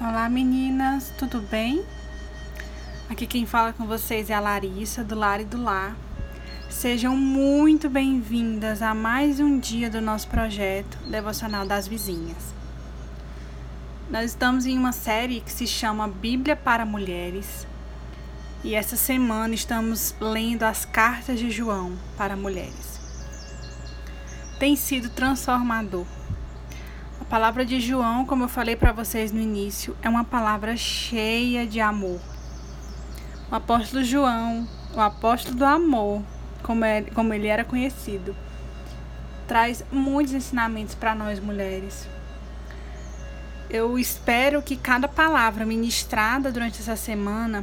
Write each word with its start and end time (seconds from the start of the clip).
Olá 0.00 0.28
meninas, 0.28 1.12
tudo 1.18 1.40
bem? 1.40 1.84
Aqui 3.10 3.26
quem 3.26 3.44
fala 3.44 3.72
com 3.72 3.84
vocês 3.84 4.30
é 4.30 4.34
a 4.34 4.38
Larissa, 4.38 5.02
do 5.02 5.16
Lar 5.16 5.40
e 5.40 5.44
do 5.44 5.60
Lar. 5.60 5.96
Sejam 6.70 7.16
muito 7.16 7.90
bem-vindas 7.90 8.80
a 8.80 8.94
mais 8.94 9.40
um 9.40 9.58
dia 9.58 9.90
do 9.90 10.00
nosso 10.00 10.28
projeto 10.28 10.96
Devocional 11.10 11.66
das 11.66 11.88
Vizinhas. 11.88 12.54
Nós 14.08 14.26
estamos 14.26 14.66
em 14.66 14.78
uma 14.78 14.92
série 14.92 15.40
que 15.40 15.50
se 15.50 15.66
chama 15.66 16.06
Bíblia 16.06 16.54
para 16.54 16.86
Mulheres 16.86 17.66
e 18.62 18.76
essa 18.76 18.94
semana 18.94 19.52
estamos 19.52 20.14
lendo 20.20 20.62
as 20.62 20.84
cartas 20.84 21.40
de 21.40 21.50
João 21.50 21.98
para 22.16 22.36
mulheres. 22.36 23.00
Tem 24.60 24.76
sido 24.76 25.10
transformador 25.10 26.06
palavra 27.28 27.64
de 27.64 27.78
João, 27.78 28.24
como 28.24 28.44
eu 28.44 28.48
falei 28.48 28.74
para 28.74 28.90
vocês 28.90 29.30
no 29.30 29.40
início, 29.40 29.94
é 30.02 30.08
uma 30.08 30.24
palavra 30.24 30.76
cheia 30.76 31.66
de 31.66 31.78
amor. 31.78 32.18
O 33.50 33.54
apóstolo 33.54 34.02
João, 34.02 34.66
o 34.94 35.00
apóstolo 35.00 35.56
do 35.56 35.64
amor, 35.64 36.22
como, 36.62 36.84
é, 36.84 37.02
como 37.02 37.34
ele 37.34 37.46
era 37.46 37.64
conhecido, 37.64 38.34
traz 39.46 39.84
muitos 39.92 40.32
ensinamentos 40.32 40.94
para 40.94 41.14
nós 41.14 41.38
mulheres. 41.38 42.08
Eu 43.68 43.98
espero 43.98 44.62
que 44.62 44.76
cada 44.76 45.06
palavra 45.06 45.66
ministrada 45.66 46.50
durante 46.50 46.80
essa 46.80 46.96
semana 46.96 47.62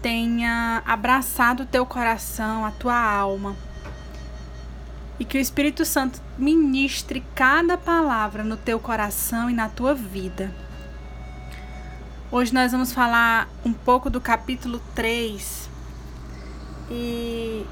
tenha 0.00 0.82
abraçado 0.86 1.64
o 1.64 1.66
teu 1.66 1.84
coração, 1.84 2.64
a 2.64 2.70
tua 2.70 2.98
alma 2.98 3.54
e 5.18 5.24
que 5.24 5.38
o 5.38 5.40
Espírito 5.40 5.84
Santo 5.84 6.20
ministre 6.36 7.24
cada 7.34 7.76
palavra 7.76 8.44
no 8.44 8.56
teu 8.56 8.78
coração 8.78 9.48
e 9.48 9.54
na 9.54 9.68
tua 9.68 9.94
vida. 9.94 10.52
Hoje 12.30 12.52
nós 12.52 12.72
vamos 12.72 12.92
falar 12.92 13.48
um 13.64 13.72
pouco 13.72 14.10
do 14.10 14.20
capítulo 14.20 14.80
3. 14.94 15.70
E 16.90 17.64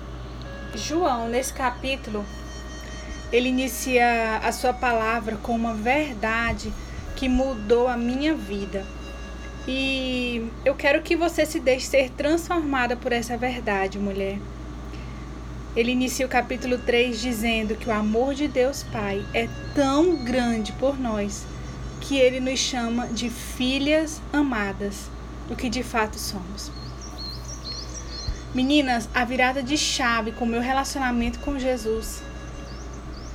João, 0.74 1.28
nesse 1.28 1.52
capítulo, 1.52 2.24
ele 3.32 3.48
inicia 3.48 4.38
a 4.38 4.52
sua 4.52 4.72
palavra 4.72 5.36
com 5.36 5.54
uma 5.54 5.74
verdade 5.74 6.72
que 7.16 7.28
mudou 7.28 7.88
a 7.88 7.96
minha 7.96 8.34
vida. 8.34 8.86
E 9.66 10.50
eu 10.64 10.74
quero 10.74 11.02
que 11.02 11.16
você 11.16 11.44
se 11.44 11.58
deixe 11.58 11.86
ser 11.86 12.10
transformada 12.10 12.96
por 12.96 13.12
essa 13.12 13.36
verdade, 13.36 13.98
mulher. 13.98 14.38
Ele 15.76 15.90
inicia 15.90 16.24
o 16.24 16.28
capítulo 16.28 16.78
3 16.78 17.20
dizendo 17.20 17.74
que 17.74 17.88
o 17.88 17.92
amor 17.92 18.32
de 18.32 18.46
Deus 18.46 18.84
Pai 18.84 19.24
é 19.34 19.48
tão 19.74 20.24
grande 20.24 20.70
por 20.72 20.98
nós 21.00 21.44
que 22.00 22.16
ele 22.16 22.38
nos 22.38 22.60
chama 22.60 23.08
de 23.08 23.28
filhas 23.28 24.22
amadas, 24.32 25.10
o 25.50 25.56
que 25.56 25.68
de 25.68 25.82
fato 25.82 26.16
somos. 26.16 26.70
Meninas, 28.54 29.08
a 29.12 29.24
virada 29.24 29.64
de 29.64 29.76
chave 29.76 30.30
com 30.30 30.44
o 30.44 30.48
meu 30.48 30.60
relacionamento 30.60 31.40
com 31.40 31.58
Jesus 31.58 32.22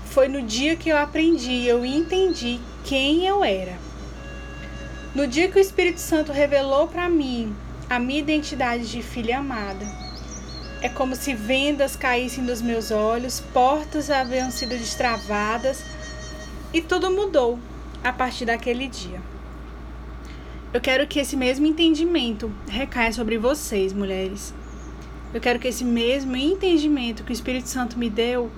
foi 0.06 0.30
no 0.30 0.42
dia 0.42 0.78
que 0.78 0.90
eu 0.90 0.98
aprendi, 0.98 1.66
eu 1.66 1.84
entendi 1.84 2.58
quem 2.86 3.26
eu 3.26 3.44
era. 3.44 3.78
No 5.14 5.28
dia 5.28 5.50
que 5.50 5.58
o 5.58 5.62
Espírito 5.62 6.00
Santo 6.00 6.32
revelou 6.32 6.88
para 6.88 7.10
mim 7.10 7.54
a 7.90 8.00
minha 8.00 8.20
identidade 8.20 8.90
de 8.90 9.04
filha 9.04 9.40
amada 9.40 10.09
é 10.82 10.88
como 10.88 11.16
se 11.16 11.34
vendas 11.34 11.96
caíssem 11.96 12.46
dos 12.46 12.62
meus 12.62 12.92
olhos, 12.92 13.42
portas 13.54 14.10
haviam 14.10 14.50
sido 14.50 14.78
destravadas 14.78 15.84
e 16.74 16.82
tudo 16.82 17.12
mudou 17.12 17.60
a 18.04 18.14
partir 18.14 18.46
daquele 18.46 18.88
dia. 18.88 19.22
Eu 20.74 20.80
quero 20.80 21.08
que 21.08 21.20
esse 21.20 21.36
mesmo 21.36 21.66
entendimento 21.66 22.52
recaia 22.68 23.12
sobre 23.12 23.38
vocês, 23.38 23.92
mulheres. 23.92 24.54
Eu 25.34 25.42
quero 25.42 25.60
que 25.60 25.68
esse 25.68 25.84
mesmo 25.84 26.36
entendimento 26.36 27.24
que 27.24 27.32
o 27.32 27.34
Espírito 27.34 27.68
Santo 27.68 27.98
me 27.98 28.10
deu, 28.10 28.50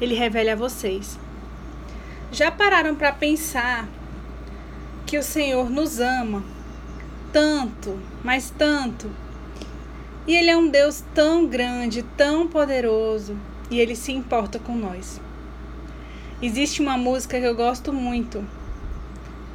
ele 0.00 0.14
revele 0.14 0.50
a 0.50 0.56
vocês. 0.56 1.18
Já 2.32 2.50
pararam 2.50 2.94
para 2.94 3.12
pensar 3.12 3.88
que 5.06 5.16
o 5.16 5.22
Senhor 5.22 5.70
nos 5.70 6.00
ama 6.00 6.42
tanto, 7.32 7.98
mas 8.24 8.50
tanto, 8.50 9.10
e 10.28 10.36
Ele 10.36 10.50
é 10.50 10.56
um 10.56 10.68
Deus 10.68 11.02
tão 11.14 11.46
grande, 11.46 12.02
tão 12.02 12.46
poderoso, 12.46 13.34
e 13.70 13.80
Ele 13.80 13.96
se 13.96 14.12
importa 14.12 14.58
com 14.58 14.76
nós. 14.76 15.18
Existe 16.42 16.82
uma 16.82 16.98
música 16.98 17.40
que 17.40 17.46
eu 17.46 17.54
gosto 17.54 17.94
muito, 17.94 18.46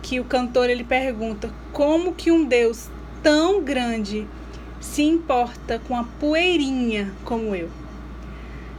que 0.01 0.19
o 0.19 0.25
cantor 0.25 0.71
ele 0.71 0.83
pergunta 0.83 1.53
como 1.71 2.15
que 2.15 2.31
um 2.31 2.43
Deus 2.43 2.89
tão 3.21 3.63
grande 3.63 4.27
se 4.81 5.03
importa 5.03 5.79
com 5.87 5.95
a 5.95 6.05
poeirinha 6.19 7.13
como 7.23 7.55
eu. 7.55 7.69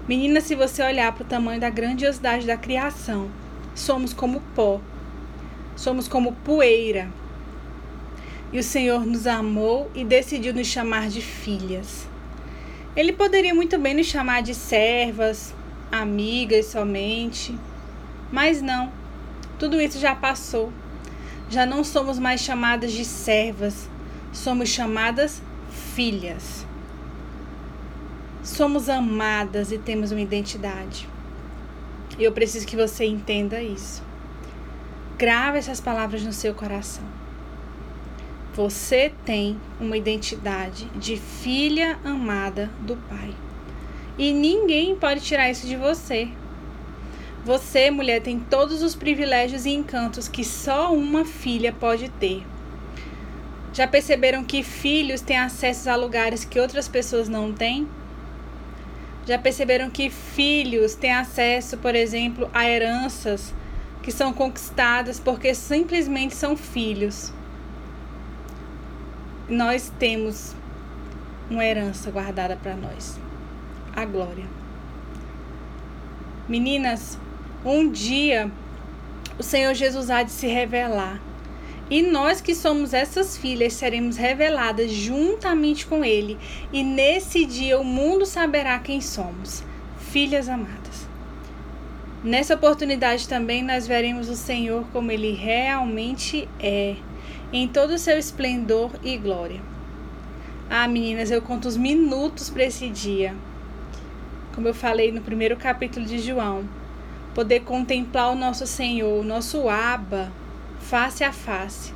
Menina, 0.09 0.41
se 0.41 0.57
você 0.57 0.83
olhar 0.83 1.13
para 1.13 1.23
o 1.23 1.29
tamanho 1.29 1.61
da 1.61 1.71
grandiosidade 1.71 2.45
da 2.45 2.57
criação, 2.57 3.31
somos 3.73 4.13
como 4.13 4.43
pó, 4.55 4.81
somos 5.77 6.09
como 6.09 6.33
poeira 6.45 7.09
e 8.55 8.59
o 8.61 8.63
Senhor 8.63 9.05
nos 9.05 9.27
amou 9.27 9.91
e 9.97 10.05
decidiu 10.05 10.55
nos 10.55 10.69
chamar 10.69 11.09
de 11.09 11.21
filhas. 11.21 12.07
Ele 12.95 13.13
poderia 13.13 13.53
muito 13.53 13.77
bem 13.77 13.95
nos 13.95 14.07
chamar 14.07 14.43
de 14.43 14.55
servas, 14.55 15.53
amigas 15.91 16.67
somente, 16.67 17.53
mas 18.31 18.63
não. 18.63 18.93
Tudo 19.59 19.81
isso 19.81 19.99
já 19.99 20.15
passou. 20.15 20.73
Já 21.51 21.67
não 21.67 21.83
somos 21.83 22.17
mais 22.17 22.43
chamadas 22.43 22.93
de 22.93 23.05
servas, 23.05 23.91
somos 24.33 24.69
chamadas 24.69 25.43
filhas. 25.97 26.65
Somos 28.41 28.89
amadas 28.89 29.73
e 29.73 29.79
temos 29.79 30.13
uma 30.13 30.21
identidade. 30.21 31.09
Eu 32.17 32.31
preciso 32.31 32.65
que 32.65 32.77
você 32.77 33.05
entenda 33.05 33.61
isso. 33.61 34.01
Grave 35.19 35.59
essas 35.59 35.81
palavras 35.81 36.23
no 36.23 36.33
seu 36.33 36.55
coração. 36.55 37.24
Você 38.55 39.13
tem 39.25 39.61
uma 39.81 39.97
identidade 39.97 40.85
de 40.95 41.17
filha 41.17 41.99
amada 42.05 42.71
do 42.83 42.97
Pai. 42.97 43.35
E 44.17 44.33
ninguém 44.33 44.95
pode 44.95 45.23
tirar 45.23 45.51
isso 45.51 45.67
de 45.67 45.75
você. 45.75 46.29
Você, 47.45 47.91
mulher, 47.91 48.23
tem 48.23 48.39
todos 48.39 48.81
os 48.81 48.95
privilégios 48.95 49.67
e 49.67 49.71
encantos 49.71 50.29
que 50.29 50.45
só 50.45 50.95
uma 50.95 51.25
filha 51.25 51.73
pode 51.73 52.09
ter. 52.09 52.47
Já 53.73 53.89
perceberam 53.89 54.45
que 54.45 54.63
filhos 54.63 55.21
têm 55.21 55.37
acesso 55.37 55.91
a 55.91 55.97
lugares 55.97 56.45
que 56.45 56.61
outras 56.61 56.87
pessoas 56.87 57.29
não 57.29 57.53
têm? 57.53 57.89
Já 59.27 59.37
perceberam 59.37 59.91
que 59.91 60.09
filhos 60.09 60.95
têm 60.95 61.13
acesso, 61.13 61.77
por 61.79 61.97
exemplo, 61.97 62.49
a 62.55 62.71
heranças 62.71 63.53
que 64.01 64.13
são 64.13 64.33
conquistadas 64.33 65.19
porque 65.19 65.57
simplesmente 65.57 66.37
são 66.37 66.57
filhos? 66.57 67.33
Nós 69.49 69.93
temos 69.99 70.55
uma 71.51 71.65
herança 71.65 72.11
guardada 72.11 72.57
para 72.57 72.75
nós 72.75 73.19
a 73.95 74.05
glória. 74.05 74.47
Meninas, 76.49 77.19
um 77.65 77.91
dia 77.91 78.51
o 79.39 79.43
Senhor 79.43 79.75
Jesus 79.75 80.11
há 80.11 80.23
de 80.23 80.31
se 80.31 80.47
revelar. 80.47 81.21
E 81.91 82.03
nós 82.03 82.41
que 82.41 82.55
somos 82.55 82.95
essas 82.95 83.37
filhas 83.37 83.75
seremos 83.75 84.17
reveladas 84.17 84.91
juntamente 84.91 85.87
com 85.87 86.05
Ele. 86.05 86.39
E 86.73 86.83
nesse 86.83 87.45
dia 87.45 87.79
o 87.79 87.85
mundo 87.85 88.25
saberá 88.25 88.79
quem 88.79 89.01
somos, 89.01 89.63
filhas 89.99 90.49
amadas. 90.49 91.07
Nessa 92.23 92.55
oportunidade 92.55 93.29
também 93.29 93.63
nós 93.63 93.87
veremos 93.87 94.31
o 94.31 94.37
Senhor 94.37 94.87
como 94.93 95.13
Ele 95.13 95.33
realmente 95.33 96.49
é 96.59 96.97
em 97.55 97.69
todo 97.69 97.95
o 97.95 97.99
seu 97.99 98.19
esplendor 98.19 98.91
e 99.01 99.17
glória. 99.17 99.63
Ah, 100.69 100.89
meninas, 100.89 101.31
eu 101.31 101.41
conto 101.41 101.69
os 101.69 101.77
minutos 101.77 102.51
para 102.51 102.65
esse 102.65 102.89
dia. 102.89 103.33
Como 104.57 104.67
eu 104.67 104.75
falei 104.75 105.13
no 105.13 105.21
primeiro 105.21 105.57
capítulo 105.57 106.05
de 106.05 106.19
João, 106.19 106.69
poder 107.33 107.61
contemplar 107.61 108.33
o 108.33 108.35
nosso 108.35 108.67
Senhor, 108.67 109.21
o 109.21 109.23
nosso 109.23 109.69
Aba, 109.69 110.33
face 110.81 111.23
a 111.23 111.33
face, 111.33 111.95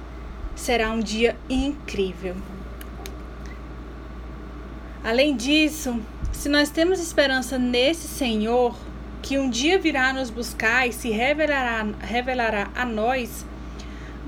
será 0.55 0.93
um 0.93 1.00
dia 1.00 1.37
incrível. 1.50 2.37
Além 5.02 5.34
disso, 5.34 6.00
se 6.31 6.49
nós 6.49 6.70
temos 6.70 7.00
esperança 7.00 7.58
nesse 7.58 8.06
Senhor, 8.06 8.76
que 9.20 9.37
um 9.37 9.50
dia 9.50 9.76
virá 9.76 10.12
nos 10.12 10.31
buscar 10.31 10.87
e 10.87 10.93
se 10.93 11.11
revelará, 11.11 11.84
revelará 12.00 12.70
a 12.76 12.84
nós, 12.84 13.44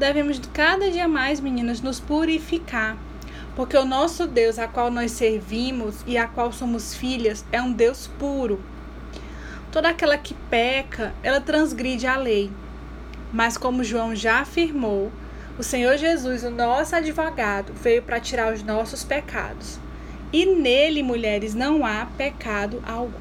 devemos 0.00 0.40
cada 0.52 0.90
dia 0.90 1.06
mais, 1.06 1.38
meninas, 1.38 1.80
nos 1.80 2.00
purificar. 2.00 2.96
Porque 3.54 3.76
o 3.76 3.84
nosso 3.84 4.26
Deus, 4.26 4.58
a 4.58 4.66
qual 4.66 4.90
nós 4.90 5.12
servimos 5.12 5.96
e 6.06 6.16
a 6.16 6.26
qual 6.26 6.50
somos 6.50 6.94
filhas, 6.94 7.44
é 7.52 7.60
um 7.60 7.70
Deus 7.70 8.08
puro. 8.18 8.60
Toda 9.70 9.90
aquela 9.90 10.16
que 10.16 10.34
peca, 10.48 11.14
ela 11.22 11.40
transgride 11.40 12.06
a 12.06 12.16
lei. 12.16 12.50
Mas 13.32 13.56
como 13.56 13.84
João 13.84 14.14
já 14.14 14.40
afirmou, 14.40 15.12
O 15.60 15.62
Senhor 15.62 15.98
Jesus, 15.98 16.42
o 16.42 16.50
nosso 16.50 16.96
advogado, 16.96 17.74
veio 17.74 18.02
para 18.02 18.18
tirar 18.18 18.50
os 18.50 18.62
nossos 18.62 19.04
pecados. 19.04 19.78
E 20.32 20.46
nele, 20.46 21.02
mulheres, 21.02 21.54
não 21.54 21.84
há 21.84 22.06
pecado 22.16 22.82
algum. 22.86 23.20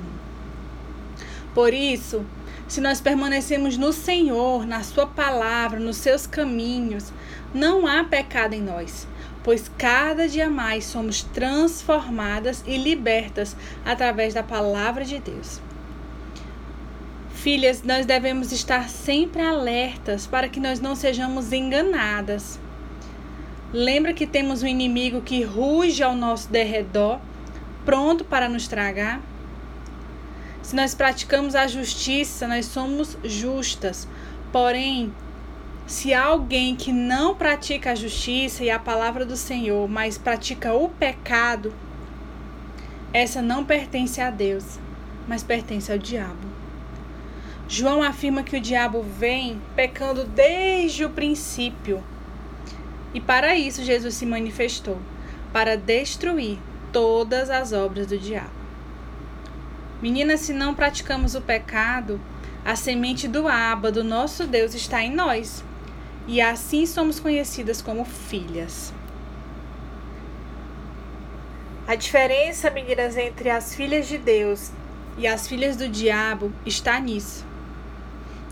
Por 1.54 1.74
isso, 1.74 2.26
se 2.70 2.80
nós 2.80 3.02
permanecemos 3.02 3.78
no 3.78 3.92
Senhor, 3.92 4.66
na 4.66 4.84
Sua 4.84 5.08
palavra, 5.08 5.80
nos 5.80 5.98
seus 5.98 6.28
caminhos, 6.28 7.12
não 7.52 7.88
há 7.88 8.04
pecado 8.04 8.54
em 8.54 8.62
nós, 8.62 9.08
pois 9.44 9.70
cada 9.76 10.28
dia 10.30 10.48
mais 10.52 10.86
somos 10.86 11.24
transformadas 11.24 12.64
e 12.68 12.78
libertas 12.78 13.58
através 13.84 14.36
da 14.36 14.44
palavra 14.44 15.04
de 15.04 15.18
Deus. 15.18 15.60
Filhas, 17.34 17.82
nós 17.82 18.06
devemos 18.06 18.52
estar 18.52 18.88
sempre 18.88 19.42
alertas 19.42 20.28
para 20.28 20.48
que 20.48 20.60
nós 20.60 20.80
não 20.80 20.96
sejamos 20.96 21.52
enganadas. 21.52 22.60
Lembra 23.74 24.14
que 24.14 24.28
temos 24.28 24.62
um 24.62 24.68
inimigo 24.68 25.22
que 25.22 25.42
ruge 25.42 26.04
ao 26.04 26.16
nosso 26.16 26.52
derredor, 26.52 27.20
pronto 27.84 28.24
para 28.24 28.48
nos 28.48 28.68
tragar? 28.68 29.22
Se 30.70 30.76
nós 30.76 30.94
praticamos 30.94 31.56
a 31.56 31.66
justiça, 31.66 32.48
nós 32.48 32.68
somos 32.68 33.18
justas. 33.24 34.08
Porém, 34.52 35.12
se 35.88 36.14
há 36.14 36.24
alguém 36.26 36.76
que 36.76 36.94
não 36.94 37.34
pratica 37.34 37.90
a 37.90 37.96
justiça 37.96 38.64
e 38.64 38.70
a 38.70 38.78
palavra 38.78 39.26
do 39.26 39.36
Senhor, 39.36 39.90
mas 39.90 40.16
pratica 40.16 40.72
o 40.76 40.88
pecado, 40.88 41.74
essa 43.12 43.42
não 43.42 43.66
pertence 43.66 44.22
a 44.22 44.30
Deus, 44.30 44.78
mas 45.28 45.42
pertence 45.42 45.92
ao 45.92 45.98
diabo. 45.98 46.48
João 47.68 48.04
afirma 48.04 48.44
que 48.44 48.56
o 48.56 48.62
diabo 48.62 49.02
vem 49.02 49.60
pecando 49.76 50.24
desde 50.24 51.04
o 51.04 51.10
princípio. 51.10 52.04
E 53.12 53.20
para 53.20 53.56
isso 53.56 53.84
Jesus 53.84 54.14
se 54.14 54.26
manifestou 54.28 55.00
para 55.52 55.76
destruir 55.76 56.60
todas 56.94 57.50
as 57.50 57.74
obras 57.74 58.06
do 58.06 58.20
diabo. 58.20 58.59
Meninas, 60.02 60.42
se 60.42 60.54
não 60.54 60.74
praticamos 60.74 61.36
o 61.36 61.42
pecado, 61.42 62.22
a 62.64 62.76
semente 62.76 63.28
do 63.28 63.48
aba 63.48 63.92
do 63.92 64.04
nosso 64.04 64.48
Deus 64.48 64.74
está 64.74 65.04
em 65.04 65.14
nós. 65.14 65.64
E 66.28 66.40
assim 66.40 66.86
somos 66.86 67.20
conhecidas 67.20 67.82
como 67.82 68.06
filhas. 68.06 68.94
A 71.88 71.96
diferença, 71.96 72.70
meninas, 72.70 73.18
entre 73.18 73.50
as 73.50 73.74
filhas 73.74 74.08
de 74.08 74.18
Deus 74.18 74.72
e 75.18 75.28
as 75.28 75.48
filhas 75.48 75.76
do 75.76 75.90
diabo 75.90 76.54
está 76.66 77.00
nisso. 77.00 77.46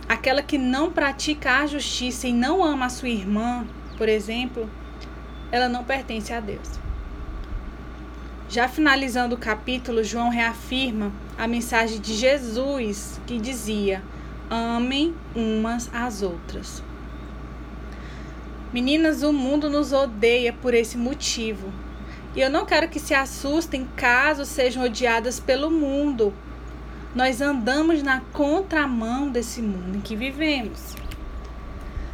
Aquela 0.10 0.42
que 0.42 0.58
não 0.58 0.92
pratica 0.92 1.60
a 1.60 1.68
justiça 1.68 2.28
e 2.28 2.34
não 2.34 2.64
ama 2.64 2.88
a 2.88 2.90
sua 2.90 3.10
irmã, 3.10 3.66
por 3.98 4.10
exemplo, 4.10 4.70
ela 5.52 5.70
não 5.70 5.84
pertence 5.84 6.34
a 6.34 6.40
Deus. 6.40 6.87
Já 8.50 8.70
finalizando 8.70 9.36
o 9.36 9.38
capítulo, 9.38 10.04
João 10.04 10.30
reafirma 10.30 11.12
a 11.38 11.48
mensagem 11.48 12.00
de 12.00 12.14
Jesus 12.14 13.20
que 13.28 13.40
dizia: 13.40 14.02
amem 14.50 15.14
umas 15.36 15.90
às 15.94 16.22
outras. 16.22 16.82
Meninas, 18.72 19.22
o 19.22 19.34
mundo 19.34 19.70
nos 19.70 19.92
odeia 19.92 20.54
por 20.54 20.74
esse 20.74 20.98
motivo. 20.98 21.72
E 22.36 22.42
eu 22.42 22.50
não 22.50 22.66
quero 22.66 22.88
que 22.88 23.00
se 23.00 23.14
assustem 23.14 23.88
caso 23.96 24.46
sejam 24.46 24.84
odiadas 24.84 25.40
pelo 25.40 25.72
mundo, 25.72 26.34
nós 27.16 27.42
andamos 27.42 28.04
na 28.04 28.22
contramão 28.32 29.30
desse 29.30 29.62
mundo 29.62 29.98
em 29.98 30.02
que 30.02 30.16
vivemos. 30.16 30.96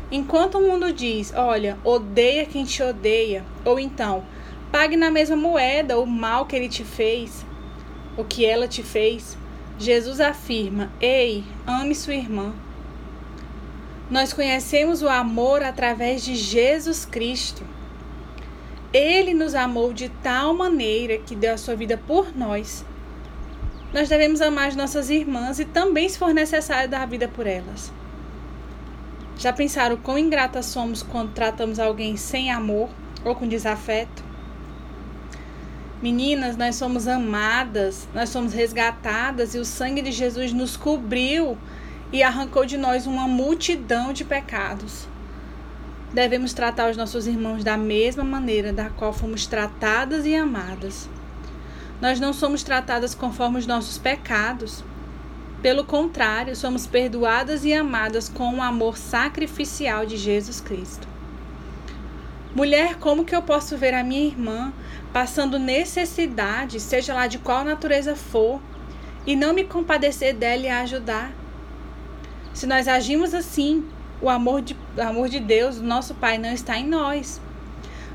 Enquanto 0.10 0.58
o 0.58 0.62
mundo 0.62 0.94
diz, 0.94 1.34
olha, 1.36 1.78
odeia 1.84 2.46
quem 2.46 2.64
te 2.64 2.82
odeia, 2.82 3.44
ou 3.66 3.80
então, 3.80 4.24
pague 4.74 4.98
na 4.98 5.10
mesma 5.10 5.38
moeda 5.38 5.98
o 5.98 6.06
mal 6.06 6.46
que 6.46 6.56
ele 6.56 6.68
te 6.68 6.84
fez, 6.84 7.46
o 8.18 8.26
que 8.26 8.46
ela 8.46 8.68
te 8.68 8.82
fez, 8.82 9.38
Jesus 9.78 10.20
afirma: 10.20 10.92
ei, 11.00 11.46
ame 11.66 11.96
sua 11.96 12.16
irmã. 12.16 12.54
Nós 14.10 14.34
conhecemos 14.34 15.02
o 15.02 15.08
amor 15.08 15.64
através 15.64 16.26
de 16.26 16.36
Jesus 16.36 17.06
Cristo. 17.06 17.64
Ele 18.92 19.34
nos 19.34 19.56
amou 19.56 19.94
de 19.94 20.10
tal 20.10 20.54
maneira 20.54 21.18
que 21.18 21.36
deu 21.36 21.54
a 21.54 21.58
sua 21.58 21.76
vida 21.76 21.98
por 21.98 22.36
nós 22.36 22.86
nós 23.94 24.10
devemos 24.10 24.42
amar 24.42 24.70
as 24.70 24.76
nossas 24.76 25.12
irmãs 25.12 25.60
e 25.60 25.66
também, 25.66 26.10
se 26.10 26.18
for 26.18 26.34
necessário, 26.34 26.90
dar 26.90 27.04
a 27.04 27.06
vida 27.06 27.28
por 27.28 27.46
elas. 27.46 27.94
Já 29.38 29.54
pensaram 29.54 29.98
quão 29.98 30.18
ingratas 30.18 30.66
somos 30.66 31.04
quando 31.04 31.32
tratamos 31.34 31.78
alguém 31.78 32.18
sem 32.18 32.52
amor 32.52 32.90
ou 33.24 33.36
com 33.36 33.48
desafeto? 33.48 34.33
Meninas, 36.04 36.56
nós 36.56 36.76
somos 36.76 37.08
amadas, 37.08 38.08
nós 38.14 38.30
somos 38.30 38.54
resgatadas 38.54 39.56
e 39.56 39.58
o 39.58 39.66
sangue 39.66 40.04
de 40.04 40.12
Jesus 40.12 40.54
nos 40.54 40.78
cobriu 40.78 41.58
e 42.12 42.22
arrancou 42.22 42.64
de 42.64 42.78
nós 42.78 43.08
uma 43.08 43.28
multidão 43.28 44.14
de 44.14 44.24
pecados. 44.24 45.08
Devemos 46.14 46.54
tratar 46.54 46.92
os 46.92 46.98
nossos 46.98 47.26
irmãos 47.26 47.64
da 47.64 47.76
mesma 47.76 48.24
maneira 48.24 48.72
da 48.72 48.92
qual 48.92 49.12
fomos 49.12 49.48
tratadas 49.48 50.26
e 50.28 50.36
amadas 50.36 51.10
nós 52.04 52.20
não 52.20 52.34
somos 52.34 52.64
tratadas 52.64 53.16
conforme 53.16 53.58
os 53.58 53.66
nossos 53.66 53.98
pecados. 53.98 54.84
Pelo 55.62 55.86
contrário, 55.86 56.54
somos 56.54 56.86
perdoadas 56.86 57.64
e 57.64 57.74
amadas 57.74 58.28
com 58.28 58.56
o 58.56 58.62
amor 58.62 58.98
sacrificial 58.98 60.06
de 60.06 60.18
Jesus 60.18 60.60
Cristo. 60.60 61.08
Mulher, 62.54 62.96
como 62.96 63.24
que 63.24 63.34
eu 63.34 63.42
posso 63.42 63.78
ver 63.78 63.94
a 63.94 64.04
minha 64.04 64.26
irmã 64.26 64.74
passando 65.14 65.60
necessidade, 65.60 66.80
seja 66.80 67.14
lá 67.14 67.28
de 67.28 67.38
qual 67.38 67.64
natureza 67.64 68.16
for, 68.16 68.60
e 69.26 69.36
não 69.36 69.54
me 69.54 69.64
compadecer 69.64 70.34
dela 70.34 70.64
e 70.64 70.70
a 70.70 70.82
ajudar? 70.82 71.32
Se 72.54 72.66
nós 72.66 72.88
agimos 72.88 73.34
assim, 73.34 73.86
o 74.22 74.30
amor 74.30 74.62
de, 74.62 74.76
o 74.98 75.02
amor 75.02 75.30
de 75.30 75.40
Deus, 75.40 75.80
nosso 75.80 76.16
Pai, 76.16 76.38
não 76.38 76.52
está 76.52 76.78
em 76.78 76.88
nós. 76.88 77.40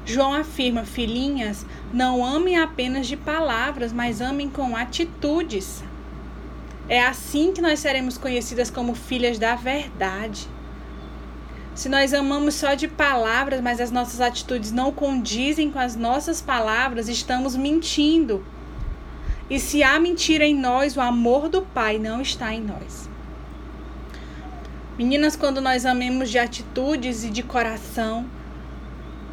João 0.04 0.32
afirma: 0.32 0.84
Filhinhas, 0.84 1.66
não 1.92 2.24
amem 2.24 2.58
apenas 2.58 3.06
de 3.06 3.16
palavras, 3.16 3.92
mas 3.92 4.20
amem 4.20 4.48
com 4.48 4.76
atitudes. 4.76 5.84
É 6.88 7.04
assim 7.04 7.52
que 7.52 7.60
nós 7.60 7.78
seremos 7.78 8.16
conhecidas 8.16 8.70
como 8.70 8.94
filhas 8.94 9.38
da 9.38 9.54
verdade. 9.54 10.48
Se 11.78 11.88
nós 11.88 12.12
amamos 12.12 12.56
só 12.56 12.74
de 12.74 12.88
palavras, 12.88 13.60
mas 13.60 13.80
as 13.80 13.92
nossas 13.92 14.20
atitudes 14.20 14.72
não 14.72 14.90
condizem 14.90 15.70
com 15.70 15.78
as 15.78 15.94
nossas 15.94 16.42
palavras, 16.42 17.08
estamos 17.08 17.54
mentindo. 17.54 18.44
E 19.48 19.60
se 19.60 19.84
há 19.84 19.96
mentira 20.00 20.44
em 20.44 20.56
nós, 20.56 20.96
o 20.96 21.00
amor 21.00 21.48
do 21.48 21.62
Pai 21.62 21.96
não 21.96 22.20
está 22.20 22.52
em 22.52 22.60
nós. 22.60 23.08
Meninas, 24.98 25.36
quando 25.36 25.60
nós 25.60 25.86
amemos 25.86 26.30
de 26.30 26.38
atitudes 26.40 27.22
e 27.22 27.30
de 27.30 27.44
coração, 27.44 28.26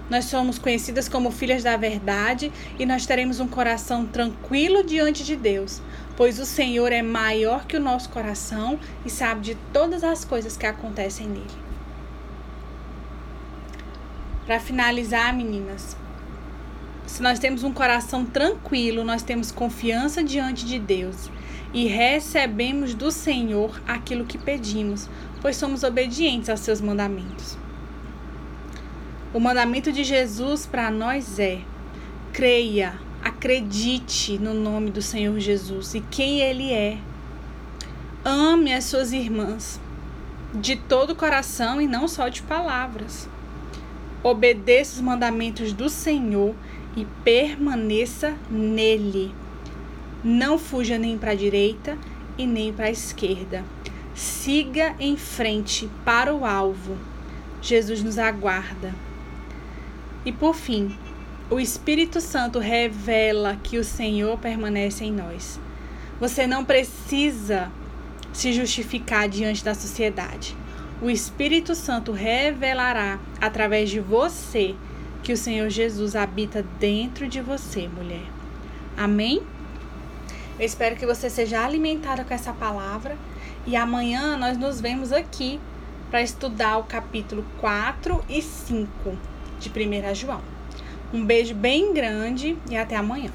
nós 0.08 0.26
somos 0.26 0.60
conhecidas 0.60 1.10
como 1.10 1.32
filhas 1.32 1.64
da 1.64 1.76
verdade 1.76 2.52
e 2.78 2.86
nós 2.86 3.08
teremos 3.08 3.40
um 3.40 3.48
coração 3.48 4.06
tranquilo 4.06 4.84
diante 4.84 5.24
de 5.24 5.36
Deus, 5.36 5.82
pois 6.16 6.38
o 6.40 6.46
Senhor 6.46 6.92
é 6.92 7.02
maior 7.02 7.66
que 7.66 7.76
o 7.76 7.82
nosso 7.82 8.10
coração 8.10 8.80
e 9.04 9.10
sabe 9.10 9.42
de 9.42 9.56
todas 9.74 10.04
as 10.04 10.24
coisas 10.24 10.56
que 10.56 10.68
acontecem 10.68 11.26
nele. 11.26 11.65
Para 14.46 14.60
finalizar, 14.60 15.36
meninas, 15.36 15.98
se 17.08 17.22
nós 17.22 17.40
temos 17.40 17.64
um 17.64 17.74
coração 17.74 18.26
tranquilo, 18.26 19.04
nós 19.04 19.24
temos 19.24 19.52
confiança 19.52 20.24
diante 20.24 20.66
de 20.66 20.78
Deus 20.78 21.30
e 21.74 21.88
recebemos 21.88 22.94
do 22.94 23.12
Senhor 23.12 23.82
aquilo 23.88 24.26
que 24.26 24.38
pedimos, 24.38 25.10
pois 25.42 25.56
somos 25.56 25.84
obedientes 25.84 26.50
aos 26.50 26.60
seus 26.60 26.80
mandamentos. 26.80 27.58
O 29.34 29.40
mandamento 29.40 29.92
de 29.92 30.04
Jesus 30.04 30.66
para 30.66 30.90
nós 30.90 31.40
é: 31.40 31.60
creia, 32.32 33.00
acredite 33.24 34.38
no 34.38 34.54
nome 34.54 34.92
do 34.92 35.02
Senhor 35.02 35.40
Jesus 35.40 35.96
e 35.96 36.02
quem 36.02 36.40
Ele 36.40 36.72
é. 36.72 36.98
Ame 38.24 38.74
as 38.74 38.86
suas 38.86 39.12
irmãs 39.12 39.80
de 40.54 40.76
todo 40.76 41.12
o 41.12 41.16
coração 41.16 41.82
e 41.82 41.88
não 41.88 42.08
só 42.08 42.30
de 42.30 42.42
palavras. 42.44 43.28
Obedeça 44.26 44.96
os 44.96 45.02
mandamentos 45.02 45.72
do 45.72 45.88
Senhor 45.88 46.56
e 46.98 47.06
permaneça 47.24 48.36
nele. 48.50 49.32
Não 50.24 50.58
fuja 50.58 50.98
nem 50.98 51.16
para 51.16 51.30
a 51.30 51.36
direita 51.36 51.96
e 52.36 52.48
nem 52.48 52.74
para 52.74 52.86
a 52.88 52.92
esquerda. 52.92 53.64
Siga 54.16 54.96
em 55.00 55.16
frente 55.16 55.88
para 56.04 56.34
o 56.34 56.44
alvo. 56.44 56.98
Jesus 57.62 58.02
nos 58.02 58.18
aguarda. 58.18 58.96
E 60.26 60.32
por 60.32 60.56
fim, 60.56 60.98
o 61.48 61.60
Espírito 61.60 62.20
Santo 62.20 62.58
revela 62.58 63.60
que 63.62 63.78
o 63.78 63.84
Senhor 63.84 64.40
permanece 64.40 65.06
em 65.06 65.12
nós. 65.12 65.60
Você 66.20 66.48
não 66.48 66.66
precisa 66.66 67.72
se 68.34 68.52
justificar 68.54 69.30
diante 69.30 69.64
da 69.64 69.76
sociedade. 69.76 70.58
O 71.02 71.10
Espírito 71.10 71.76
Santo 71.76 72.14
revelará 72.14 73.20
através 73.42 73.90
de 73.90 74.00
você 74.00 74.76
que 75.22 75.34
o 75.34 75.38
Senhor 75.38 75.70
Jesus 75.70 76.16
habita 76.16 76.64
dentro 76.80 77.28
de 77.28 77.42
você, 77.42 77.90
mulher. 77.90 78.24
Amém? 78.96 79.42
Eu 80.58 80.66
espero 80.66 80.96
que 80.96 81.06
você 81.06 81.30
seja 81.30 81.66
alimentada 81.66 82.24
com 82.24 82.34
essa 82.34 82.54
palavra 82.54 83.18
e 83.68 83.76
amanhã 83.76 84.38
nós 84.38 84.58
nos 84.58 84.80
vemos 84.80 85.12
aqui 85.12 85.60
para 86.10 86.22
estudar 86.22 86.78
o 86.78 86.84
capítulo 86.84 87.44
4 87.60 88.24
e 88.30 88.42
5 88.42 89.18
de 89.60 89.70
1 89.70 90.16
João. 90.16 90.42
Um 91.14 91.26
beijo 91.26 91.54
bem 91.54 91.94
grande 91.94 92.58
e 92.70 92.78
até 92.78 92.96
amanhã. 92.96 93.32